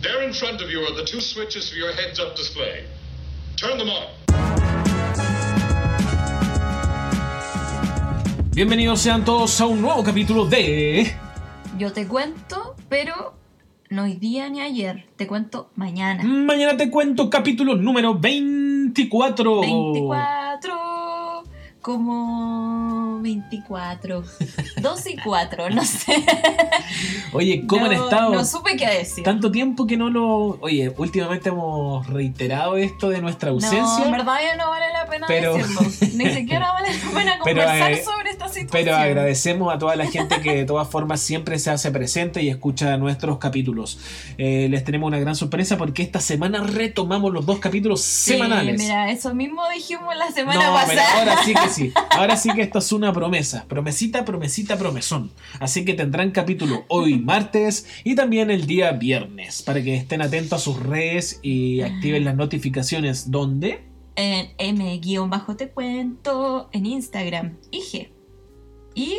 [0.00, 2.84] There in front of you are the two switches for your heads-up display.
[3.56, 4.06] Turn them on.
[8.54, 11.16] Bienvenidos sean todos a un nuevo capítulo de...
[11.78, 13.34] Yo te cuento, pero
[13.90, 15.04] no hoy día ni ayer.
[15.16, 16.22] Te cuento mañana.
[16.22, 19.60] Mañana te cuento capítulo número 24.
[19.62, 21.42] 24.
[21.82, 24.22] Como 24.
[24.80, 26.24] 2 y 4, no sé.
[27.32, 28.32] Oye, ¿cómo han No- estado?
[28.34, 29.24] No supe qué decir.
[29.24, 30.58] Tanto tiempo que no lo...
[30.60, 34.04] Oye, últimamente hemos reiterado esto de nuestra No, ausencia.
[34.04, 35.80] en verdad ya no vale la pena Pero- decirlo.
[36.14, 38.68] Ni siquiera vale la pena Pero, conversar eh, sobre esta situación.
[38.70, 42.48] Pero agradecemos a toda la gente que de todas formas siempre se hace presente y
[42.48, 43.98] escucha nuestros capítulos.
[44.38, 48.78] Eh, les tenemos una gran sorpresa porque esta semana retomamos los dos capítulos Sí, semanales.
[48.80, 51.18] Mira, eso mismo dijimos la semana no, pero pasada.
[51.18, 51.92] ahora sí que sí.
[52.10, 53.66] Ahora sí que esto es una promesa.
[53.68, 55.30] Promesita, promesita, promesón.
[55.60, 59.62] Así que tendrán capítulo hoy martes y también el día viernes.
[59.62, 63.30] Para que estén atentos a sus redes y activen las notificaciones.
[63.30, 63.84] ¿Dónde?
[64.16, 67.56] En M-te cuento en Instagram.
[67.70, 68.10] IG.
[68.94, 69.18] Y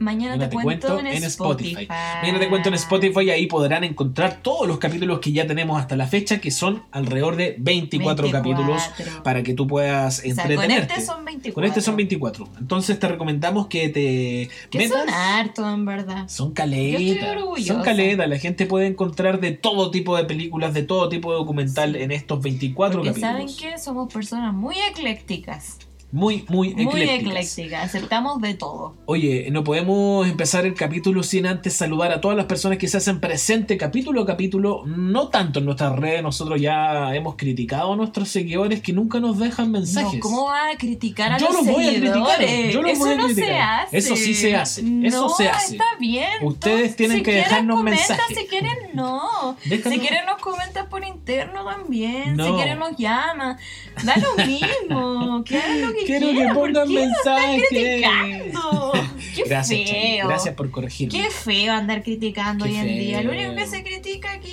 [0.00, 1.86] mañana Mañana te, cuento, en, Spotify.
[1.88, 5.78] Mañana te cuento en Spotify y ahí podrán encontrar todos los capítulos que ya tenemos
[5.78, 8.30] hasta la fecha, que son alrededor de 24, 24.
[8.32, 8.82] capítulos
[9.22, 10.94] para que tú puedas O sea, con entretenerte.
[10.94, 11.54] este son 24.
[11.54, 12.48] Con este son 24.
[12.58, 14.98] Entonces te recomendamos que te Que metas.
[15.00, 16.28] son harto, en verdad.
[16.28, 17.66] Son caletas.
[17.66, 18.30] Son.
[18.30, 22.02] La gente puede encontrar de todo tipo de películas, de todo tipo de documental Sí.
[22.02, 23.72] en estos 24 Porque saben capítulos.
[23.74, 25.78] que somos personas muy eclécticas.
[26.12, 27.20] Muy, muy, Muy eclécticas.
[27.20, 27.84] eclécticas.
[27.84, 28.96] Aceptamos de todo.
[29.06, 32.96] Oye, no podemos empezar el capítulo sin antes saludar a todas las personas que se
[32.96, 37.96] hacen presente capítulo a capítulo, no tanto en nuestras redes, nosotros ya hemos criticado a
[37.96, 40.14] nuestros seguidores que nunca nos dejan mensajes.
[40.14, 42.40] No, ¿Cómo va a criticar a Yo los los voy a criticar,
[42.72, 43.80] yo los Eso voy a no se criticar.
[43.86, 43.96] hace.
[43.98, 45.72] Eso sí se hace, eso no, se hace.
[45.74, 46.28] está bien.
[46.42, 48.36] Ustedes tienen si que dejarnos comenta, mensajes.
[48.36, 49.56] Si quieren, no.
[49.64, 52.36] Déjanos- Si quieren, nos comentan por interno también.
[52.36, 52.46] No.
[52.46, 53.56] Si quieren, nos llaman.
[54.04, 55.44] Da lo mismo.
[55.44, 56.54] Que hagan lo que Quiero que quieran.
[56.54, 57.64] ¿por pongan mensajes.
[59.46, 60.28] Gracias, feo.
[60.28, 61.18] gracias por corregirme.
[61.18, 63.22] Qué feo andar criticando Qué hoy en día.
[63.22, 64.50] Lo único que se critica aquí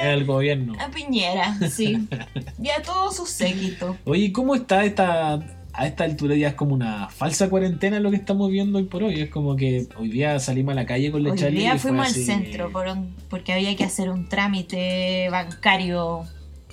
[0.00, 0.74] es El gobierno.
[0.80, 2.08] a Piñera, sí.
[2.62, 3.96] y a todos sus séquitos.
[4.04, 5.40] Oye, ¿cómo está esta...
[5.74, 9.04] A esta altura ya es como una falsa cuarentena lo que estamos viendo hoy por
[9.04, 9.22] hoy.
[9.22, 12.12] Es como que hoy día salimos a la calle con la Hoy día fuimos al
[12.12, 16.24] centro por un- porque había que hacer un trámite bancario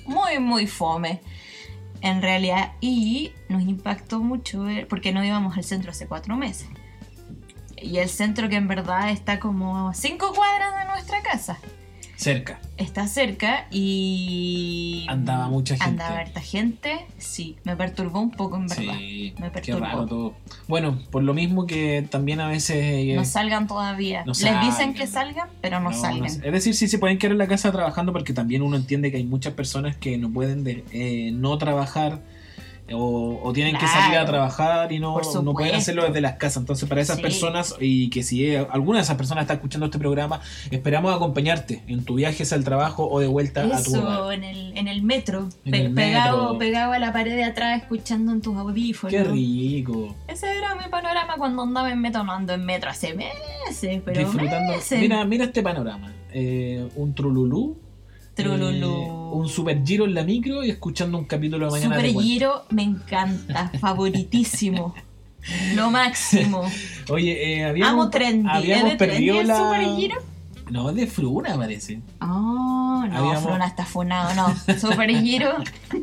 [0.04, 1.20] muy, muy fome.
[2.02, 6.68] En realidad, y nos impactó mucho ver- porque no íbamos al centro hace cuatro meses.
[7.76, 11.58] Y el centro que en verdad está como a cinco cuadras de nuestra casa.
[12.16, 12.60] Cerca.
[12.80, 15.04] Está cerca y...
[15.06, 15.84] Andaba mucha gente.
[16.02, 17.56] Andaba harta gente, sí.
[17.62, 18.94] Me perturbó un poco en verdad.
[18.96, 19.80] Sí, Me qué perturbó.
[19.80, 20.34] raro todo.
[20.66, 22.76] Bueno, por lo mismo que también a veces...
[22.78, 24.20] eh, No salgan todavía.
[24.24, 24.64] No Les salgan.
[24.64, 26.20] dicen que salgan, pero no, no, salgan.
[26.20, 29.10] no es decir, sí se pueden quedar en la casa trabajando porque también uno entiende
[29.10, 32.20] que hay muchas personas que no pueden de- eh, no trabajar
[32.92, 36.58] o, o tienen que salir a trabajar y no, no pueden hacerlo desde las casas.
[36.58, 37.22] Entonces, para esas Sí.
[37.22, 40.40] personas, y que si eh, alguna de esas personas está escuchando este programa,
[40.70, 44.34] esperamos acompañarte en tu viaje hacia el trabajo o de vuelta a tu Eso, hogar.
[44.34, 45.48] en el, en el metro.
[45.64, 46.58] En pe- el pegado, metro.
[46.58, 49.12] pegado a la pared de atrás, escuchando en tus audífonos.
[49.12, 50.14] Qué rico.
[50.28, 52.24] Ese era mi panorama cuando andaba en metro.
[52.24, 54.72] No ando en metro hace meses, pero Disfrutando.
[54.72, 55.00] meses.
[55.00, 56.12] Mira, mira este panorama.
[56.32, 57.76] Eh, un trululú.
[58.36, 61.94] Eh, un super giro en la micro y escuchando un capítulo de mañana.
[61.96, 62.20] Super de.
[62.22, 64.94] Giro me encanta, favoritísimo.
[65.74, 66.62] Lo máximo.
[67.10, 68.48] Oye, eh, habíamos, Amo Trendy.
[68.48, 69.56] habíamos ¿Es de perdido el la.
[69.56, 70.16] Super Giro?
[70.70, 72.00] No, es de Fruna parece.
[72.20, 74.78] Oh, no, Habíamos- Fruna está funado, no.
[74.78, 75.54] Super Giro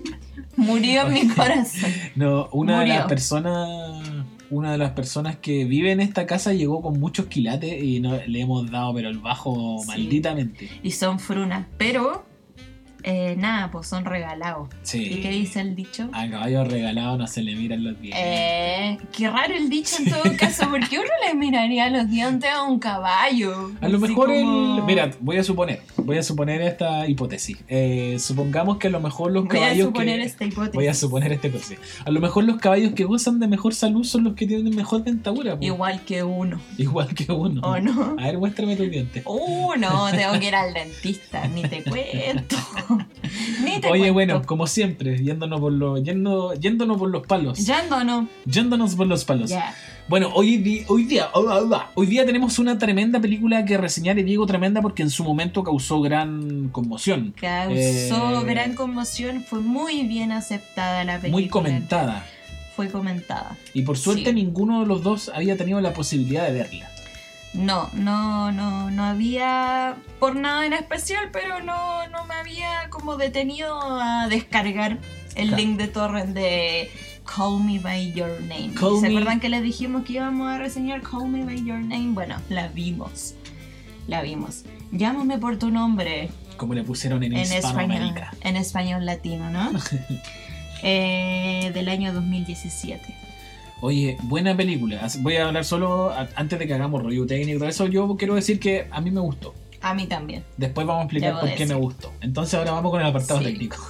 [0.58, 1.92] murió en mi corazón.
[2.16, 2.96] No, una de Murió.
[3.00, 4.17] las personas.
[4.50, 8.18] Una de las personas que vive en esta casa llegó con muchos quilates y no,
[8.28, 9.88] le hemos dado pero el bajo Sí.
[9.88, 10.70] malditamente.
[10.84, 12.26] Y son frunas, pero
[13.10, 14.68] eh, nada, pues son regalados.
[14.84, 15.02] Sí.
[15.04, 16.10] ¿Y qué dice el dicho?
[16.12, 18.22] A caballo regalado no se le miran los dientes.
[18.22, 22.64] Eh, qué raro el dicho en todo caso, porque uno le miraría los dientes a
[22.64, 23.72] un caballo.
[23.80, 24.84] A lo mejor como- el.
[24.84, 25.82] Mira, voy a suponer.
[25.98, 27.58] Voy a suponer esta hipótesis.
[27.70, 29.86] Eh, supongamos que a lo mejor los Voy a caballos.
[29.88, 30.26] suponer que...
[30.26, 30.74] esta hipótesis.
[30.76, 31.80] Voy a suponer esta hipótesis.
[32.06, 35.04] A lo mejor los caballos que gozan de mejor salud son los que tienen mejor
[35.04, 35.56] dentadura.
[35.58, 35.64] po.
[35.66, 37.62] Igual que uno, Igual que uno.
[37.62, 38.16] ¿o no?
[38.20, 39.24] A ver, muéstrame tus dientes.
[39.26, 42.58] Uno, tengo que ir al dentista, ni te cuento.
[43.64, 44.14] Ni te Oye, cuento.
[44.14, 47.58] bueno, como siempre, yéndonos por los, yendo, yéndonos por los palos.
[47.66, 48.28] ¿Yendo o no?
[48.46, 49.52] Yéndonos por los palos.
[50.08, 53.78] Bueno, hoy, di- hoy día, oh, oh, oh, hoy día tenemos una tremenda película que
[53.78, 57.34] reseñar y digo tremenda porque en su momento causó gran conmoción.
[57.40, 57.76] Causó
[58.42, 61.32] Eh, gran conmoción, fue muy bien aceptada la película.
[61.42, 62.26] Muy comentada.
[62.76, 63.58] Fue comentada.
[63.74, 64.34] Y por suerte Sí.
[64.34, 66.90] ninguno de los dos había tenido la posibilidad de verla.
[67.58, 73.18] No, no, no, no había por nada en especial, pero no, no me había como
[73.18, 75.00] detenido a descargar
[75.36, 75.58] el Claro.
[75.64, 76.90] link de torrent de
[77.26, 78.72] Call Me By Your Name.
[78.76, 81.80] Call ¿Se Me- acuerdan que les dijimos que íbamos a reseñar Call Me By Your
[81.80, 82.12] Name?
[82.14, 83.34] Bueno, la vimos.
[84.08, 84.64] La vimos.
[84.92, 88.32] Llámame por tu nombre Como le pusieron en, en español, Hispanoamérica.
[88.42, 89.72] en español latino, ¿no?
[90.84, 93.02] Eh, del año 2017.
[93.82, 95.08] Oye, buena película.
[95.20, 97.88] Voy a hablar solo antes de que hagamos review técnico y todo eso.
[97.88, 99.54] Yo quiero decir que a mí me gustó.
[99.82, 100.44] A mí también.
[100.58, 102.12] Después vamos a explicar Debo por qué me gustó.
[102.22, 103.46] Entonces ahora vamos con el apartado Sí.
[103.46, 103.78] técnico.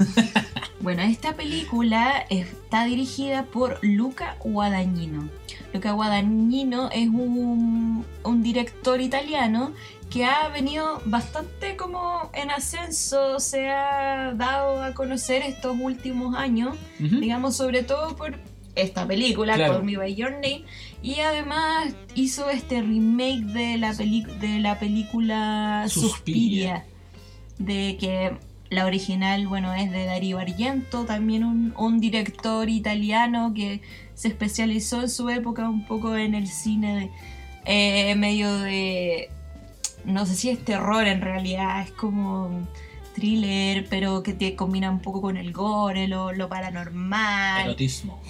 [0.80, 5.28] Bueno, esta película está dirigida por Luca Guadagnino.
[5.74, 9.72] Luca Guadagnino es un, un director italiano
[10.12, 16.78] que ha venido bastante como en ascenso, se ha dado a conocer estos últimos años,
[17.00, 18.38] digamos sobre todo por
[18.78, 19.74] esta película, Claro.
[19.74, 20.64] Call Me By Your Name,
[21.04, 26.10] y además hizo este remake de la, peli- de la película Suspiria.
[26.10, 26.86] Suspiria,
[27.60, 28.38] de que
[28.70, 33.82] la original, bueno, es de Darío Argento, también un, un director italiano que
[34.14, 37.10] se especializó en su época un poco en el cine de,
[38.12, 39.30] eh, medio de,
[40.06, 42.68] no sé si es terror en realidad, es como
[43.18, 47.66] thriller, pero que te combina un poco con el gore, lo, lo paranormal.
[47.66, 48.22] Erotismo.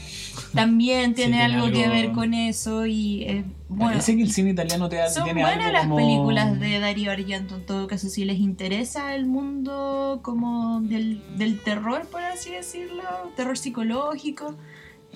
[0.54, 4.52] También tiene tiene algo, que ver con eso y eh, bueno, Parece que el cine
[4.52, 7.88] italiano te da, son tiene buenas algo las como- películas de Darío Argento en todo
[7.88, 13.04] caso si les interesa el mundo como del, del terror por así decirlo
[13.36, 14.56] terror psicológico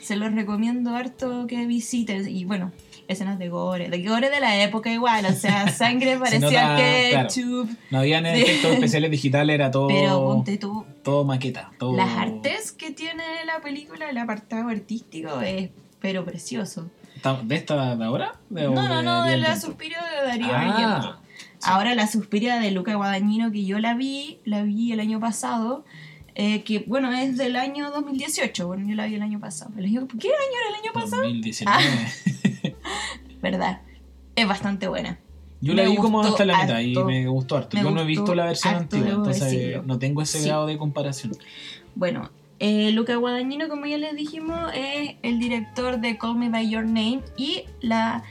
[0.02, 2.72] se los recomiendo harto que visiten y bueno
[3.12, 6.76] escenas de gore de gore de la época igual o sea sangre parecía nota,
[7.10, 7.28] claro.
[7.28, 8.42] ketchup No habían Sí.
[8.42, 11.72] efectos especiales digitales, era todo, pero ponte tú todo maqueta.
[11.80, 11.96] Todo...
[11.96, 15.70] las artes que tiene la película el apartado artístico es
[16.00, 18.40] pero precioso ¿Está- ¿De esta de ahora?
[18.50, 19.60] ¿De- no no de no de la?
[19.60, 21.48] Suspiria de Darío Ah, sí.
[21.64, 25.86] Ahora la Suspiria de Luca Guadagnino, que yo la vi, la vi el año pasado,
[26.34, 29.70] eh, que bueno, es del año 2018, bueno, yo la vi el año pasado.
[29.78, 31.22] El año- ¿Qué año era el año pasado?
[31.22, 31.78] 2019.
[33.42, 33.82] ¿Verdad?
[34.36, 35.20] Es bastante buena.
[35.64, 37.78] Yo la vi como hasta la mitad y me gustó harto.
[37.78, 39.84] Me Yo no he visto la versión antigua, entonces decirlo.
[39.84, 40.48] no tengo ese Sí.
[40.48, 41.34] grado de comparación.
[41.94, 46.68] Bueno, eh, Luca Guadagnino, como ya les dijimos, es el director de Call Me By
[46.70, 48.24] Your Name y la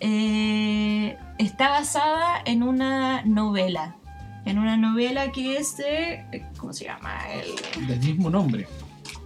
[0.00, 3.96] eh, está basada en una novela.
[4.44, 6.44] En una novela que es de.
[6.58, 7.18] ¿Cómo se llama?
[7.32, 8.66] El, Del mismo nombre.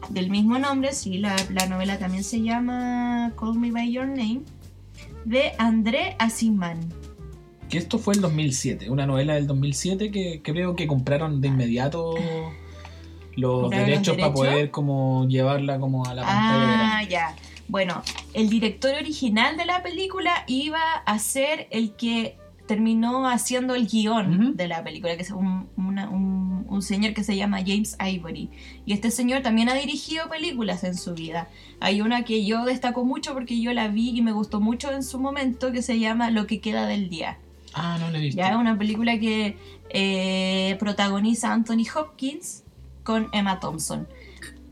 [0.08, 4.40] del mismo nombre, sí, la, la novela también se llama Call Me By Your Name,
[5.24, 6.80] de André Asimán.
[7.68, 12.14] Que esto fue el 2007, una novela del 2007 que creo que compraron de inmediato
[13.36, 14.32] los ¿Compraron los derechos para derechos?
[14.34, 17.36] poder como llevarla como a la pantalla Ah, ya.
[17.68, 18.02] Bueno,
[18.34, 22.36] el director original de la película iba a ser el que
[22.72, 27.22] terminó haciendo el guion de la película, que es un, una- un- un señor que
[27.22, 28.48] se llama James Ivory.
[28.86, 31.48] Y este señor también ha dirigido películas en su vida.
[31.80, 35.02] Hay una que yo destaco mucho porque yo la vi y me gustó mucho en
[35.02, 37.36] su momento, que se llama Lo que queda del día.
[37.74, 38.38] Ah, no la he visto.
[38.38, 39.56] Ya es una película que
[39.90, 42.62] eh, protagoniza Anthony Hopkins
[43.02, 44.08] con Emma Thompson.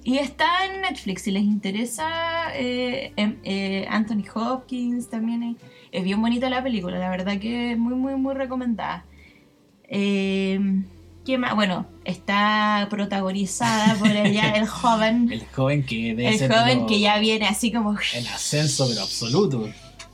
[0.02, 2.08] Y está en Netflix, si les interesa,
[2.54, 5.56] eh, em- eh, Anthony Hopkins también es,
[5.92, 9.04] es bien bonita la película, la verdad que es muy, muy, muy recomendada.
[9.88, 10.58] Eh,
[11.26, 11.54] ¿qué más?
[11.54, 16.86] Bueno, está protagonizada por el, ya el joven, El joven que debe el ser joven
[16.86, 19.68] que ya viene así como en ascenso pero absoluto.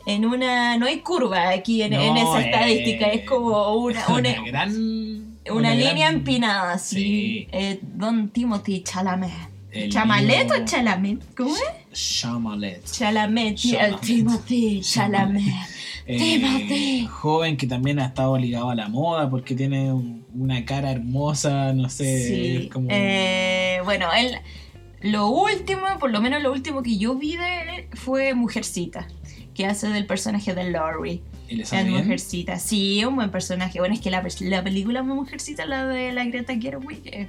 [0.07, 0.77] en una...
[0.79, 4.71] No hay curva aquí en, esa estadística, eh, es como una, una, gran
[5.51, 6.97] Una, línea gran- empinada, así.
[6.97, 7.49] Sí.
[7.53, 9.31] Eh, Don Timothy Chalamet.
[9.85, 11.35] El ¿Chamalet niño- o Chalamet?
[11.37, 12.21] ¿Cómo es?
[12.21, 12.85] Chamalet.
[12.91, 13.57] Chalamet.
[14.01, 15.43] Timothy Chalamet.
[16.09, 20.91] Eh, joven que también ha estado ligado a la moda porque tiene un- una cara
[20.93, 22.27] hermosa, no sé,
[22.63, 22.69] Sí.
[22.69, 24.37] como Eh, bueno, él.
[25.03, 29.07] Lo último, por lo menos lo último que yo vi de él fue Mujercita,
[29.55, 31.23] que hace del personaje de Laurie.
[31.49, 31.91] ¿Y le sale?
[31.91, 33.79] Mujercita, sí, un buen personaje.
[33.79, 37.29] Bueno, es que la, la película Mujercita, la de la Greta Gerwig,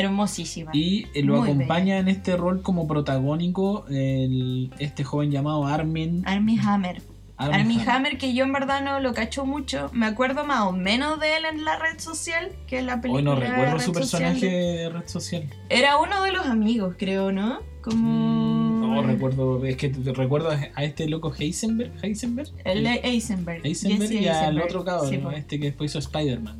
[0.00, 0.70] hermosísima.
[0.74, 6.22] Y eh, lo Muy acompaña en este rol como protagónico el- este joven llamado Armin.
[6.26, 7.02] Armie Hammer.
[7.36, 7.90] Armin Hammer.
[7.90, 9.88] Hammer, que yo en verdad no lo cacho mucho.
[9.94, 13.00] Me acuerdo más o menos de él en la red social, que en la Hoy
[13.00, 13.22] película.
[13.34, 15.44] no de recuerdo su personaje de red social.
[15.70, 17.60] Era uno de los amigos, creo, ¿no?
[17.82, 18.78] Como.
[18.80, 22.86] No recuerdo, es que recuerdo a este loco Heisenberg, Heisenberg, El.
[22.86, 25.30] Heisenberg Jesse y al otro cabrón, Sí, ¿no?
[25.30, 26.58] este que después hizo Spider-Man.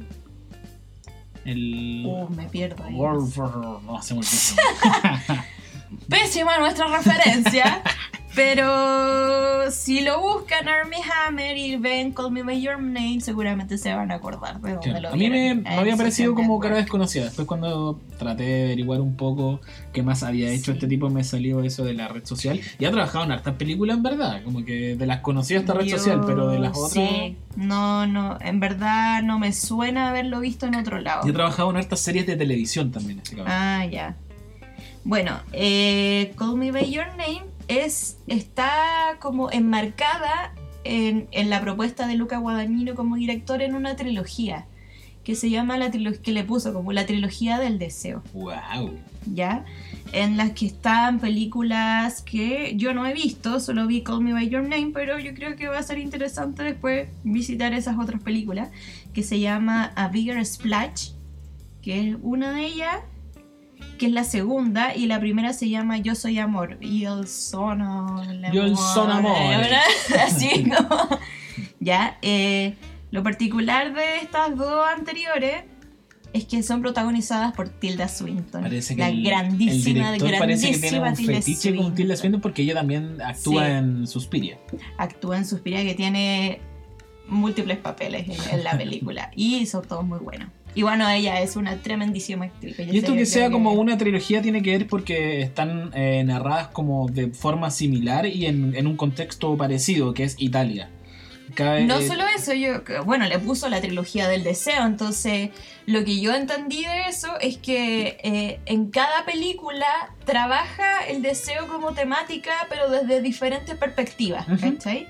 [1.44, 2.94] El Uh, me pierdo ahí.
[2.94, 4.20] Wolverine, no se me.
[6.08, 7.82] Pésima nuestra referencia.
[8.40, 13.92] Pero si lo buscan Army Hammer y ven Call Me By Your Name, seguramente se
[13.94, 16.76] van a acordar de dónde Claro, lo A mí me, había parecido como cara 64.
[16.76, 17.24] desconocida.
[17.24, 19.60] Después cuando traté de averiguar un poco
[19.92, 20.78] qué más había hecho Sí.
[20.78, 22.58] este tipo, me salió eso de la red social.
[22.78, 24.42] Y ha trabajado en hartas películas en verdad.
[24.42, 26.92] Como que de las conocidas esta red Yo- social, pero de las otras...
[26.92, 31.26] Sí, no, no, en verdad no me suena haberlo visto en otro lado.
[31.26, 33.54] Y ha trabajado en hartas series de televisión también este cabrón.
[33.54, 34.16] Ah, ya.
[35.04, 40.52] Bueno, eh, Call Me By Your Name es, está como enmarcada
[40.84, 44.66] en, en la propuesta de Luca Guadagnino como director en una trilogía
[45.24, 48.98] que se llama la trilogía que le puso como la trilogía del deseo, Wow.
[49.32, 49.64] ¿ya?
[50.12, 54.48] En las que están películas que yo no he visto, solo vi Call Me By
[54.48, 58.70] Your Name, pero yo creo que va a ser interesante después visitar esas otras películas,
[59.12, 61.10] que se llama A Bigger Splash,
[61.82, 62.96] que es una de ellas,
[63.98, 68.22] que es la segunda, y la primera se llama Yo Soy Amor, y el sono...
[68.22, 69.34] el Yo el son amor.
[70.24, 71.08] Así como...
[71.80, 72.76] ya, eh,
[73.10, 75.64] lo particular de estas dos anteriores
[76.32, 78.62] es que son protagonizadas por Tilda Swinton.
[78.62, 81.76] Parece que la el, grandísima, el director parece que tiene grandísima un Tilda fetiche con
[81.78, 81.94] Swinton.
[81.94, 83.72] Tilda Swinton porque ella también actúa Sí.
[83.72, 84.58] en Suspiria.
[84.96, 86.60] Actúa en Suspiria que tiene
[87.26, 90.48] múltiples papeles en, en la película y son todos muy buenos.
[90.74, 92.78] Y bueno, ella es una tremendísima actriz.
[92.78, 97.08] Y esto que sea como una trilogía tiene que ver porque están eh, narradas como
[97.08, 100.88] de forma similar y en, en un contexto parecido, que es Italia.
[101.54, 105.50] Cabe- No eh, solo eso, yo, bueno, le puso la trilogía del deseo, entonces
[105.86, 109.86] lo que yo entendí de eso es que eh, en cada película
[110.24, 114.46] trabaja el deseo como temática, pero desde diferentes perspectivas.
[114.60, 115.08] ¿cachai?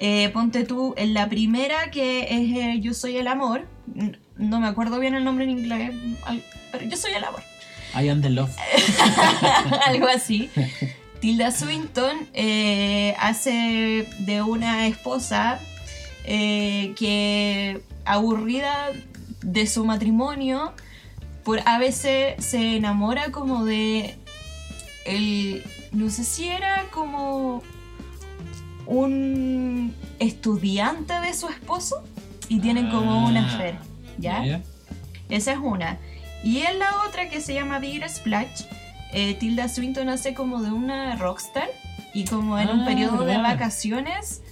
[0.00, 3.66] Eh, ponte tú en la primera que es eh, Yo soy el amor,
[4.36, 5.92] no me acuerdo bien el nombre en inglés,
[6.72, 7.42] pero Yo soy el amor.
[7.94, 8.50] I am the love.
[9.86, 10.50] algo así.
[11.20, 15.58] Tilda Swinton eh, hace de una esposa
[16.24, 18.90] eh, que aburrida
[19.42, 20.72] de su matrimonio,
[21.44, 24.16] por a veces se enamora como de
[25.06, 25.62] el
[25.92, 27.62] no sé si era como
[28.86, 32.02] un estudiante de su esposo
[32.48, 33.78] y tienen como una Ah,
[34.18, 34.60] ¿ya?
[35.28, 35.98] Esa es una.
[36.42, 38.62] Y en la otra que se llama Bigger Splash,
[39.12, 41.68] eh, Tilda Swinton hace como de una rockstar
[42.12, 44.42] y como en un Ah, periodo de vacaciones,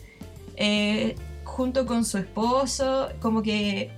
[0.56, 3.90] eh, junto con su esposo, como que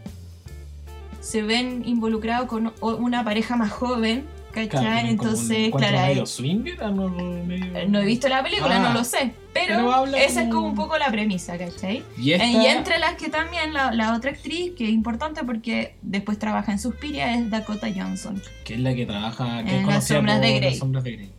[1.21, 5.11] se ven involucrados con una pareja más joven, ¿cachai?
[5.11, 9.05] Entonces, claro, medio swinger, ah, no, medio- no he visto la película, Ah, no lo
[9.05, 12.03] sé, pero, esa es como- un poco la premisa, ¿cachai?
[12.17, 15.43] Y esta, Eh, Y entre las que también la, la otra actriz, que es importante
[15.45, 18.41] porque después trabaja en Suspiria, es Dakota Johnson.
[18.65, 20.71] que es la que trabaja, que En es Las sombras de Grey.
[20.71, 21.31] Las sombras de Grey.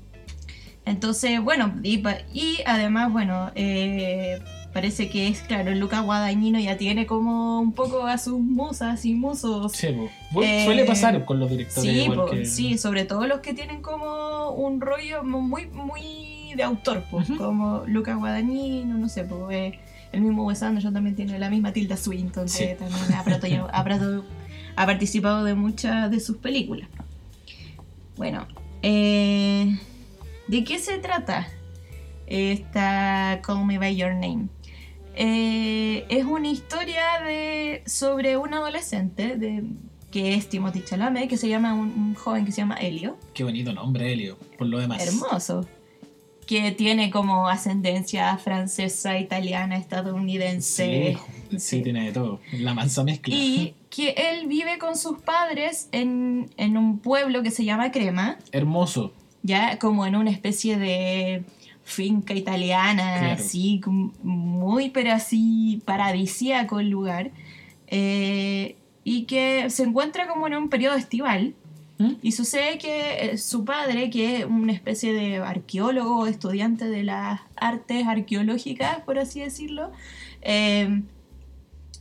[0.86, 2.04] Entonces, bueno, y,
[2.34, 4.40] y además, bueno, eh,
[4.76, 9.14] parece que es, claro, Luca Guadagnino ya tiene como un poco a sus musas y
[9.14, 9.72] musos.
[9.72, 9.88] Sí.
[10.34, 11.90] Bu- Eh, suele pasar con los directores.
[11.90, 16.54] Sí, igual po, que- sí, sobre todo los que tienen como un rollo muy, muy
[16.58, 17.38] de autor, Ujú.
[17.38, 19.80] como Luca Guadagnino, no sé, po, eh,
[20.12, 22.66] el mismo Wes Anderson también tiene la misma Tilda Swinton, Sí.
[22.66, 23.20] que también ha,
[23.80, 24.24] ha
[24.78, 26.90] ha participado de muchas de sus películas.
[28.18, 28.46] Bueno,
[28.82, 29.80] eh,
[30.50, 31.48] ¿de qué se trata
[32.28, 34.50] esta Call Me By Your Name?
[35.16, 39.64] Eh, es una historia de, sobre un adolescente de,
[40.12, 43.44] que es Timothy Chalamet, que se llama un, un joven que se llama Helio, Qué
[43.44, 44.38] bonito nombre, Helio.
[44.58, 45.06] Por lo demás.
[45.06, 45.66] hermoso,
[46.46, 51.18] que tiene como ascendencia francesa, italiana, estadounidense.
[51.50, 52.40] Sí, sí, tiene de todo.
[52.60, 53.34] La mansa mezcla.
[53.34, 58.38] Y que él vive con sus padres en, en un pueblo que se llama Crema,
[58.52, 59.14] Hermoso.
[59.42, 61.46] ya como en una especie de
[61.86, 63.34] finca italiana, Claro.
[63.36, 63.80] así,
[64.24, 67.32] muy pero así paradisíaco el lugar,
[67.88, 71.54] eh, y que se encuentra como en un periodo estival,
[72.00, 72.14] ¿Mm?
[72.24, 77.40] y sucede que eh, su padre, que es una especie de arqueólogo, estudiante de las
[77.56, 79.92] artes arqueológicas, por así decirlo,
[80.42, 81.02] eh,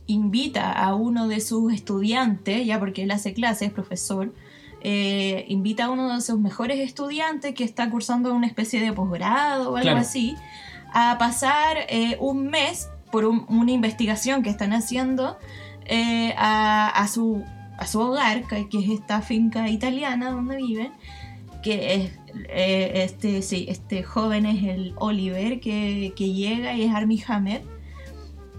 [0.07, 4.33] invita a uno de sus estudiantes, ya porque él hace clases, es profesor,
[4.81, 9.71] eh, invita a uno de sus mejores estudiantes que está cursando una especie de posgrado
[9.71, 9.99] o algo Claro.
[9.99, 10.35] así,
[10.93, 15.37] a pasar eh, un mes por un- una investigación que están haciendo
[15.85, 17.43] eh, a, a su,
[17.77, 20.91] a su hogar, que, que es esta finca italiana donde viven,
[21.63, 22.11] que es,
[22.49, 27.63] este, sí, este joven es el Oliver que, que llega y es Armie Hammer.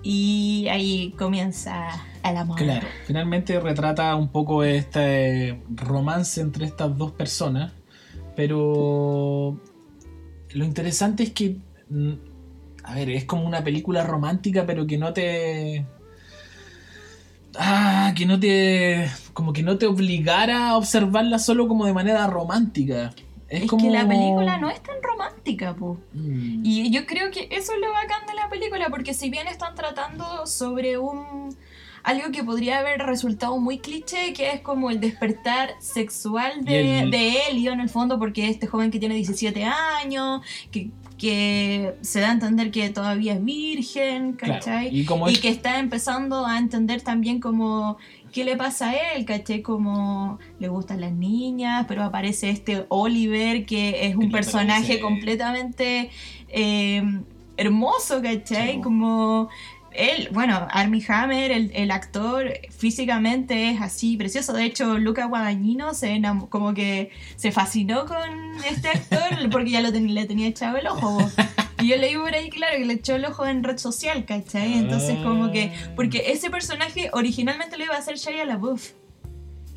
[0.02, 1.88] Y ahí comienza
[2.30, 2.58] el amor.
[2.58, 7.72] Claro, finalmente retrata un poco este romance entre estas dos personas,
[8.34, 9.58] pero
[10.50, 11.56] lo interesante es que
[11.88, 12.12] mm,
[12.86, 15.84] a ver, es como una película romántica, pero que no te.
[17.58, 19.10] Ah, que no te.
[19.32, 23.12] Como que no te obligara a observarla solo como de manera romántica.
[23.48, 23.84] Es, Es como.
[23.84, 25.98] que la película no es tan romántica, po.
[26.12, 29.48] Mm, Y yo creo que eso es lo bacán de la película, porque si bien
[29.48, 31.56] están tratando sobre un
[32.06, 36.88] algo que podría haber resultado muy cliché, que es como el despertar sexual de, Y
[36.90, 41.94] el- de Elio en el fondo, porque este joven que tiene 17 años, que, que
[42.02, 44.54] se da a entender que todavía es virgen, claro.
[44.54, 44.96] ¿cachai?
[44.96, 47.96] Y como Y es- que está empezando a entender también como
[48.32, 49.62] qué le pasa a él, ¿cachai?
[49.62, 55.00] Como le gustan las niñas, pero aparece este Oliver que es un Que personaje parece-
[55.00, 56.10] completamente
[56.50, 57.02] eh,
[57.56, 58.74] hermoso, ¿cachai?
[58.74, 58.80] Sí.
[58.82, 59.48] Como
[59.98, 64.52] él, bueno, Armie Hammer, el, el actor, físicamente es así precioso.
[64.52, 69.92] De hecho, Luca Guadagnino se como que se fascinó con este actor porque ya lo
[69.92, 71.18] ten- le tenía echado el ojo.
[71.80, 74.74] Y yo leí por ahí, claro, que le echó el ojo en red social, ¿cachai?
[74.78, 75.72] Entonces, como que.
[75.94, 78.92] Porque ese personaje originalmente lo iba a hacer Shia LaBeouf.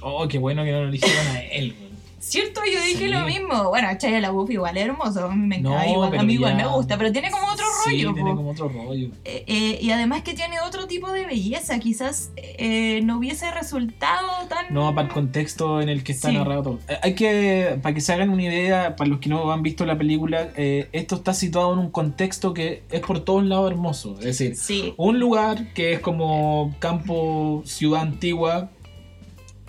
[0.02, 1.76] Oh, qué bueno que no lo eligieron a él.
[2.20, 2.62] ¿Cierto?
[2.66, 3.08] Yo dije Sí.
[3.08, 3.70] lo mismo.
[3.70, 5.26] Bueno, Shia LaBeouf igual es hermoso.
[5.26, 7.48] A mí me No, igual- pero a mí igual ya- me gusta, pero tiene como
[7.52, 8.14] otro Sí, rollo.
[8.14, 8.36] tiene po.
[8.38, 9.10] como otro rollo.
[9.26, 11.80] Eh, eh, y además que tiene otro tipo de belleza.
[11.80, 14.74] Quizás eh, no hubiese resultado tan.
[14.74, 16.36] No, para el contexto en el que está Sí.
[16.36, 16.80] narrado todo.
[17.02, 19.98] Hay que, para que se hagan una idea, para los que no han visto la
[19.98, 24.16] película, esto está situado en un contexto que es por todos lados hermoso.
[24.20, 24.94] Es decir, Sí.
[24.98, 28.72] un lugar que es como campo, ciudad antigua,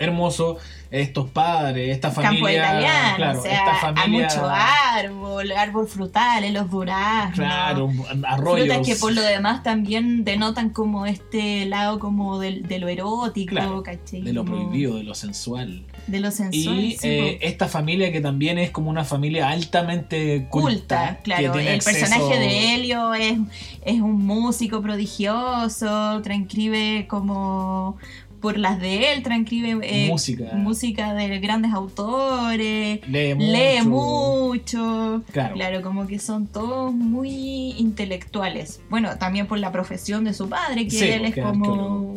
[0.03, 0.57] hermoso,
[0.89, 2.33] estos padres, esta familia.
[2.41, 4.27] Campo italiano, claro, o sea, esta hay familia.
[4.27, 7.35] mucho árbol, árbol frutales, los duraznos.
[7.37, 7.89] Claro,
[8.27, 8.67] arroyos.
[8.67, 13.51] Frutas que por lo demás también denotan como este lado como del- de, lo erótico,
[13.51, 14.21] Claro, ¿cachai?
[14.21, 15.83] De lo prohibido, de lo sensual.
[16.07, 16.79] De lo sensual.
[16.79, 20.71] Y sí, eh, esta familia que también es como una familia altamente culta.
[20.71, 21.53] culta, claro.
[21.57, 23.37] El acceso- personaje de Helio es,
[23.85, 27.97] es un músico prodigioso, transcribe como
[28.41, 30.51] por las de él, transcribe eh, Música.
[30.55, 33.51] música de grandes autores, Lee mucho.
[33.51, 35.23] lee mucho.
[35.31, 35.53] Claro.
[35.55, 38.81] Claro, como que son todos muy intelectuales.
[38.89, 42.15] Bueno, también por la profesión de su padre, que Sí, él es como,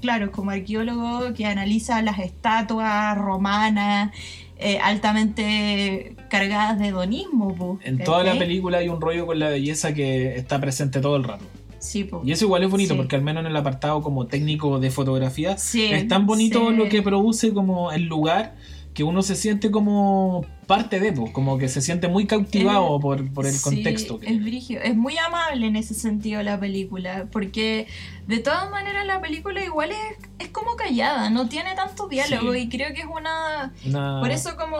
[0.00, 4.10] claro, como arqueólogo que analiza las estatuas romanas
[4.58, 7.54] eh, altamente cargadas de hedonismo.
[7.54, 11.16] po, En toda la película hay un rollo con la belleza que está presente todo
[11.16, 11.44] el rato.
[11.86, 12.22] Sí, po.
[12.24, 12.98] Y eso igual es bonito Sí.
[12.98, 16.76] porque al menos en el apartado como técnico de fotografía Sí, es tan bonito sí.
[16.76, 18.54] lo que produce como el lugar
[18.96, 23.30] que uno se siente como parte de, pues, como que se siente muy cautivado por,
[23.34, 24.18] por el Sí, contexto.
[24.18, 24.80] que Es brigio.
[24.80, 27.86] Es muy amable en ese sentido la película, porque
[28.26, 29.98] de todas maneras la película igual es,
[30.38, 32.60] es como callada, no tiene tanto diálogo Sí.
[32.60, 33.74] y creo que es una...
[33.86, 34.78] una- Por eso como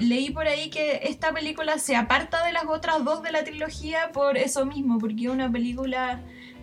[0.00, 4.10] leí por ahí que esta película se aparta de las otras dos de la trilogía
[4.12, 6.20] por eso mismo, porque es una película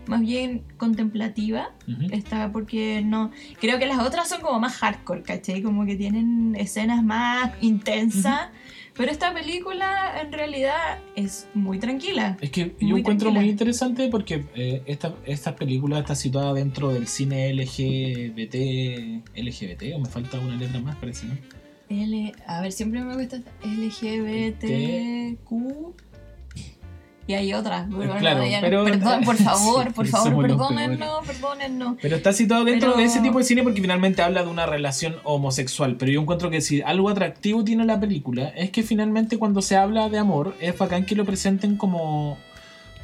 [0.07, 1.71] más bien contemplativa.
[1.87, 2.07] Ujú.
[2.11, 3.31] Está porque no.
[3.59, 5.61] Creo que las otras son como más hardcore, ¿cachai?
[5.61, 8.49] Como que tienen escenas más intensas.
[8.95, 12.37] Pero esta película en realidad es muy tranquila.
[12.41, 13.41] Es que yo Muy encuentro tranquila.
[13.41, 18.55] muy interesante porque eh, esta, esta película está situada dentro del cine LGBT.
[19.35, 21.33] LGBT, o me falta una letra más, parece, ¿no?
[21.89, 23.41] L, a ver, siempre me gusta
[24.63, 25.95] LGBTQ.
[27.25, 27.87] Y hay otras.
[27.97, 31.95] pero Claro, no, pero- perdón, por favor, Sí, por favor, perdónennos, perdónennos.
[32.01, 34.65] Pero está situado dentro Pero- de ese tipo de cine porque finalmente habla de una
[34.65, 35.95] relación homosexual.
[35.97, 39.77] Pero yo encuentro que si algo atractivo tiene la película es que finalmente cuando se
[39.77, 42.37] habla de amor es bacán que lo presenten como.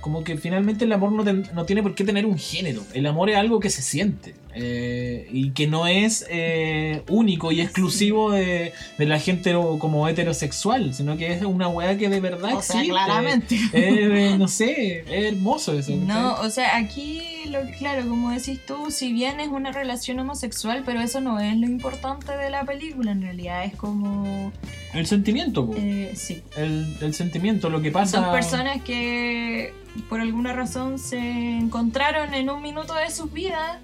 [0.02, 2.84] Como que finalmente el amor no, ten- no tiene por qué tener un género.
[2.94, 4.34] El amor es algo que se siente.
[4.56, 10.94] Eh, y que no es eh, único y exclusivo de, de la gente como heterosexual.
[10.94, 12.88] Sino que es una weá que de verdad O sea, existe.
[12.90, 13.58] claramente.
[13.74, 15.96] Eh, no sé, es hermoso eso.
[15.96, 20.84] No, o sea, aquí, lo, claro, como decís tú, si bien es una relación homosexual,
[20.86, 24.52] pero eso no es lo importante de la película, en realidad es como,
[24.94, 25.70] El sentimiento,
[26.16, 28.20] sí, el, el sentimiento, lo que pasa.
[28.20, 29.74] dos personas que
[30.08, 31.18] por alguna razón se
[31.58, 33.78] encontraron en un minuto de sus vidas,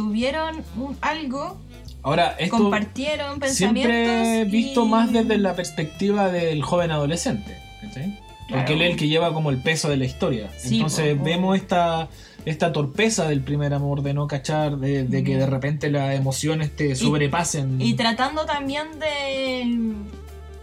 [0.00, 1.58] tuvieron un- algo,
[2.02, 3.92] Ahora, esto compartieron pensamientos.
[3.92, 7.56] siempre visto y- más desde la perspectiva del joven adolescente.
[7.82, 8.18] ¿cachai?
[8.48, 10.50] Porque él es el que lleva como el peso de la historia.
[10.58, 11.24] Sí, Entonces po, po.
[11.24, 12.08] vemos esta,
[12.44, 16.74] esta torpeza del primer amor de no cachar, de, de que de repente las emociones
[16.74, 17.80] te sobrepasen.
[17.80, 19.94] Y tratando también de,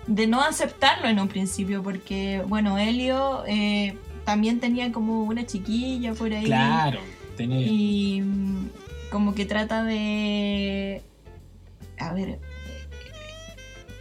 [0.08, 3.96] de no aceptarlo en un principio, porque, bueno, Helio eh,
[4.26, 6.44] también tenía como una chiquilla por ahí.
[6.46, 7.00] claro,
[7.38, 8.22] tenía- Y
[9.12, 11.02] como que trata de...
[12.00, 12.40] A ver...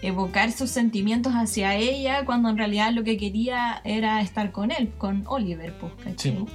[0.02, 4.92] evocar sus sentimientos hacia ella cuando en realidad lo que quería era estar con él,
[4.98, 5.92] con Oliver, pues.
[6.16, 6.46] Sí, po.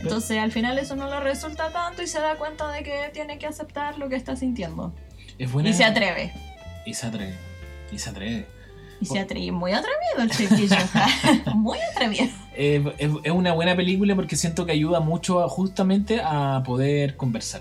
[0.00, 3.38] Entonces al final eso no le resulta tanto y se da cuenta de que tiene
[3.38, 4.94] que aceptar lo que está sintiendo.
[5.38, 5.70] Es buena.
[5.70, 6.32] Y se atreve.
[6.84, 7.34] Y se atreve.
[7.90, 8.46] Y se atreve.
[9.00, 9.52] Y se atreve.
[9.52, 10.76] Muy atrevido el chiquillo.
[11.54, 12.26] Muy atrevido.
[12.54, 17.16] Eh, es, es una buena película porque siento que ayuda mucho a- justamente a poder
[17.16, 17.60] conversar.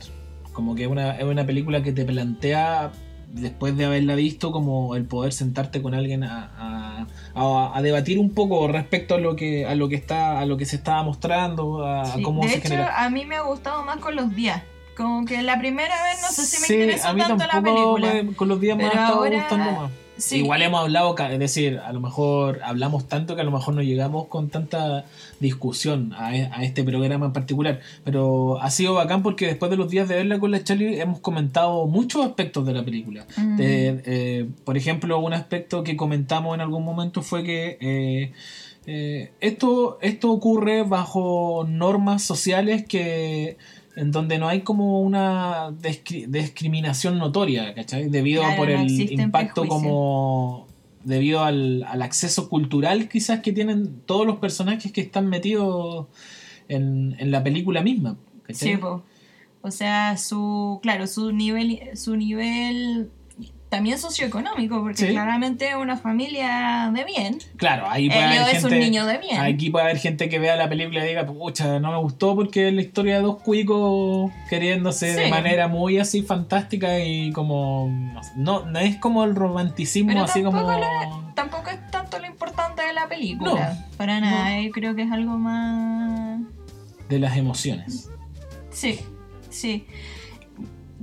[0.53, 2.91] Como que es una, es una película que te plantea,
[3.27, 8.17] después de haberla visto, como el poder sentarte con alguien a, a- a- a debatir
[8.19, 11.03] un poco respecto a lo que a lo que está a lo que se estaba
[11.03, 13.03] mostrando, a, Sí, cómo de se hecho, genera.
[13.03, 14.61] a mí me ha gustado más con los días.
[14.95, 18.13] Como que la primera vez no sé si me Sí, interesó tanto la película.
[18.23, 19.91] me- con los días me ha estado ahora- gustando más.
[20.17, 20.37] Sí.
[20.37, 23.81] Igual hemos hablado, es decir, a lo mejor hablamos tanto que a lo mejor no
[23.81, 25.05] llegamos con tanta
[25.41, 29.89] discusión a, a este programa en particular, pero ha sido bacán porque después de los
[29.89, 33.25] días de verla con la Charlie hemos comentado muchos aspectos de la película.
[33.35, 33.57] Mm.
[33.57, 38.31] De- eh, por ejemplo, un aspecto que comentamos en algún momento fue que eh,
[38.87, 43.57] eh, esto, esto ocurre bajo normas sociales que
[43.95, 48.09] en donde no hay como una discri- discriminación notoria, ¿cachai?
[48.09, 50.67] Debido Claro, por no el impacto como
[51.03, 56.07] debido al, al acceso cultural quizás que tienen todos los personajes que están metidos
[56.67, 58.17] en, en la película misma.
[58.43, 58.71] ¿cachai?
[58.71, 59.03] Sí, po.
[59.61, 63.09] O sea, su, claro, su nivel, su nivel
[63.75, 65.07] también socioeconómico, porque Sí.
[65.09, 67.39] claramente es una familia de bien.
[67.57, 69.37] Claro, ahí puede Elio haber es gente, un niño de bien.
[69.37, 72.69] Aquí puede haber gente que vea la película y diga, pucha, no me gustó porque
[72.69, 77.89] es la historia de dos cuicos queriéndose de manera muy así fantástica y como...
[78.37, 80.57] No, no es como el romanticismo Pero así como...
[80.65, 83.85] tampoco Tampoco es tanto lo importante de la película.
[83.97, 84.27] para No.
[84.27, 86.39] nada, yo creo que es algo más...
[87.09, 88.09] De las emociones.
[88.71, 89.01] Sí,
[89.49, 89.85] sí.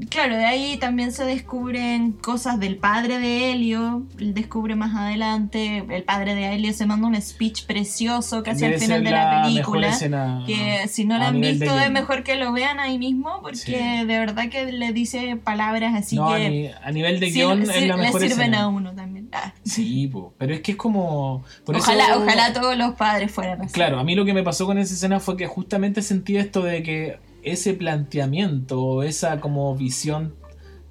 [0.08, 4.02] Claro, de ahí también se descubren cosas del padre de Helio.
[4.18, 5.84] Él descubre más adelante.
[5.88, 9.88] El padre de Helio se manda un speech precioso casi al final de la película.
[9.88, 13.40] escena Que si no la han visto es mejor que lo vean ahí mismo.
[13.42, 13.72] Porque Sí.
[13.72, 17.62] de verdad que le dice palabras así No, a, que ni- a nivel de guion
[17.62, 18.62] es la le mejor sirven escena.
[18.62, 19.28] a uno también.
[19.32, 19.52] Ah.
[19.64, 21.44] Sí, po, pero es que es como...
[21.64, 23.72] por Ojalá, eso- ojalá todos los padres fueran así.
[23.72, 26.62] Claro, a mí lo que me pasó con esa escena fue que justamente sentí esto
[26.62, 30.34] de que ese planteamiento, esa como visión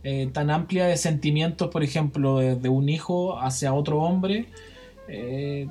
[0.04, 4.48] eh, tan amplia de sentimientos, por ejemplo, de, de un hijo hacia otro hombre,
[5.08, 5.68] eh,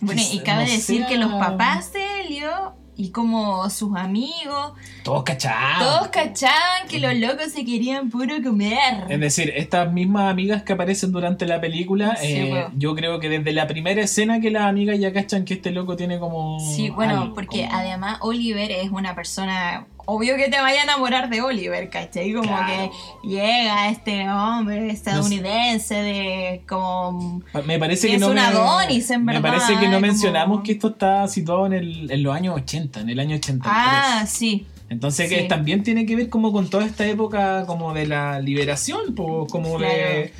[0.00, 4.72] Bueno, y cabe no decir sea- que los papás de Helio y como sus amigos,
[5.02, 5.78] todos cachaban.
[5.78, 9.04] todos cachaban que los locos se querían puro comer.
[9.08, 13.28] Es decir, estas mismas amigas que aparecen durante la película, Sí, eh, yo creo que
[13.28, 16.60] desde la primera escena que las amigas ya cachan que este loco tiene como...
[16.74, 19.86] Sí, bueno, algo, porque como- además Oliver es una persona.
[20.04, 22.32] Obvio que te vaya a enamorar de Oliver, ¿cachai?
[22.32, 22.90] Como Claro.
[23.22, 27.42] que llega este hombre estadounidense de como.
[27.66, 30.00] Me parece que es no un me- Adonis, en Me verdad, parece que no como-
[30.00, 33.72] mencionamos que esto está situado en, el, en los años 80, en el año 83.
[33.74, 34.66] Ah, sí.
[34.90, 39.14] Entonces que también tiene que ver como con toda esta época como de la liberación,
[39.14, 40.32] po, como de...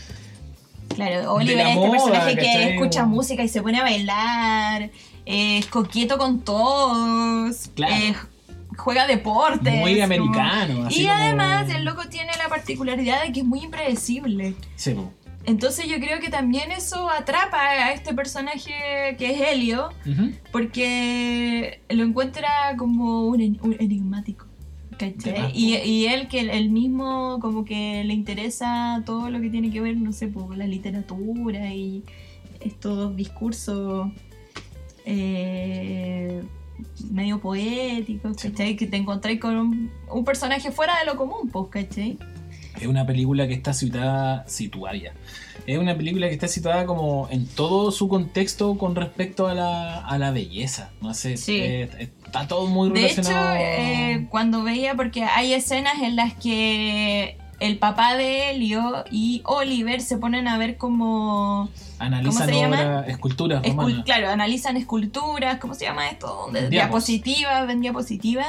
[0.95, 4.91] Claro, Oliver es este moda, personaje que escucha música y se pone a bailar,
[5.25, 7.95] eh, es coqueto con todos, Claro.
[7.95, 8.15] eh,
[8.77, 9.75] juega deportes.
[9.75, 10.87] Muy como- americano.
[10.87, 14.55] así Y como- además el loco tiene la particularidad de que es muy impredecible.
[14.77, 14.95] Sí.
[15.45, 19.89] Entonces yo creo que también eso atrapa a este personaje que es Helio,
[20.53, 24.47] porque lo encuentra como un, en- un enigmático.
[24.99, 25.51] ¿cachai?
[25.53, 29.97] Y, él que él mismo como que le interesa todo lo que tiene que ver,
[29.97, 32.05] no sé, por la literatura y
[32.61, 34.11] estos discursos
[35.05, 36.43] eh,
[37.11, 38.77] medio poéticos, Sí, ¿cachai?
[38.77, 42.19] Que te encontráis con un, un personaje fuera de lo común, pues, ¿cachai?
[42.81, 45.13] Es una película que está situada, situada.
[45.67, 49.99] Es una película que está situada como en todo su contexto con respecto a la,
[50.05, 50.91] a la belleza.
[51.01, 51.59] No sé, Sí.
[51.61, 53.57] eh, está todo muy De hecho, relacionado.
[53.57, 60.01] eh, cuando veía, porque hay escenas en las que el papá de Helio y Oliver
[60.01, 61.69] se ponen a ver como...
[61.99, 62.77] Analizan se llama?
[62.77, 64.05] obras, esculturas escul- romanas.
[64.05, 66.49] claro, analizan esculturas, ¿cómo se llama esto?
[66.53, 66.71] Diapos.
[66.71, 68.49] diapositivas, ven diapositivas.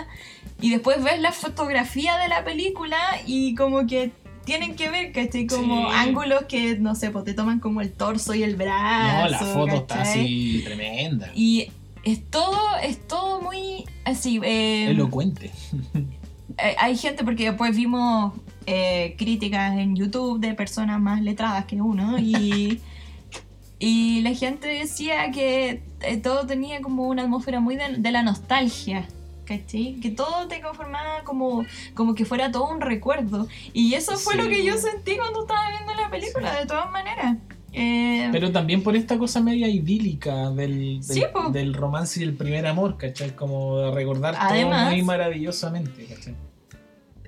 [0.60, 2.97] Y después ves la fotografía de la película
[3.28, 4.12] y como que
[4.45, 5.45] tienen que ver, ¿cachai?
[5.47, 5.95] Como Sí.
[5.95, 9.21] ángulos que, no sé, pues te toman como el torso y el brazo.
[9.23, 10.23] No, la foto está ¿cachai?
[10.23, 11.30] así tremenda.
[11.36, 11.71] Y
[12.04, 14.39] es todo, es todo muy así.
[14.43, 15.52] eh, Elocuente.
[16.58, 18.34] eh, hay gente, porque después vimos
[18.66, 22.82] eh, críticas en YouTube de personas más letradas que uno y,
[23.80, 28.24] y la gente decía que eh, todo tenía como una atmósfera muy de, de la
[28.24, 29.08] nostalgia.
[29.46, 29.96] ¿cachai?
[30.02, 33.46] Que todo te conformaba como, como que fuera todo un recuerdo.
[33.74, 34.42] Y eso fue Sí.
[34.42, 37.36] lo que yo sentí cuando estaba viendo la película, de todas maneras.
[37.74, 41.50] Eh, Pero también por esta cosa media idílica del, del, Sí, po.
[41.50, 43.36] del romance y el primer amor, ¿cachai?
[43.36, 46.36] Como de recordar Además- todo muy maravillosamente, ¿cachai?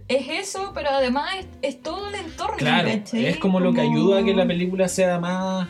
[0.07, 2.57] es eso, pero además es, es todo el entorno.
[2.57, 3.25] Claro, ¿cachai?
[3.25, 5.67] es como lo que ayuda a que la película sea más,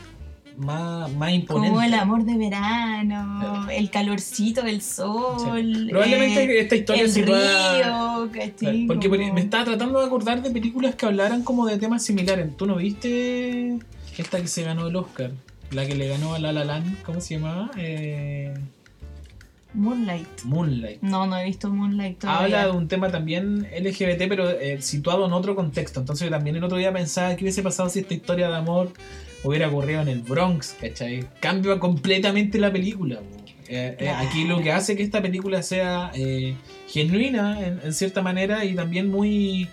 [0.58, 1.70] más, más imponente.
[1.70, 5.88] Como el amor de verano, el calorcito del sol.
[5.90, 8.28] Probablemente eh, esta historia el se río, va...
[8.34, 8.86] ¿cachai?
[8.88, 12.58] Porque Como- me estaba tratando de acordar de películas que hablaran como de temas similares.
[12.58, 13.80] ¿Tú no viste
[14.22, 15.32] esta que se ganó el Oscar?
[15.72, 17.72] La que le ganó a La La Land, ¿cómo se llamaba?
[17.78, 18.54] Eh,
[19.76, 20.44] Moonlight.
[20.44, 21.02] Moonlight.
[21.02, 22.46] No, no he visto Moonlight todavía.
[22.46, 26.00] Habla de un tema también LGBT, pero eh, situado en otro contexto.
[26.00, 28.92] Entonces yo también el otro día pensaba qué hubiese pasado si esta historia de amor
[29.44, 31.28] hubiera ocurrido en el Bronx, ¿cachai?
[31.40, 33.20] Cambia completamente la película.
[33.68, 36.12] Eh, eh, aquí lo que hace que esta película sea
[36.88, 39.68] genuina en, en cierta manera y también muy,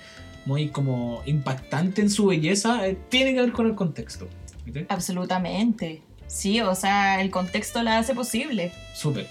[0.46, 4.28] muy como impactante en su belleza, eh, tiene que ver con el contexto.
[4.88, 6.02] Absolutamente.
[6.26, 8.72] Sí, o sea, el contexto la hace posible.
[8.94, 9.28] Súper.